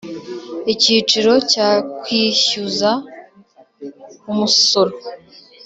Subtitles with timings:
[0.73, 1.69] Icyiciro cya
[1.99, 2.91] Kwishyuza
[4.31, 4.93] umusoro